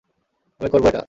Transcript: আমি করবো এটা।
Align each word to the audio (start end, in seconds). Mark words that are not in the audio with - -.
আমি 0.59 0.69
করবো 0.69 0.87
এটা। 0.87 0.99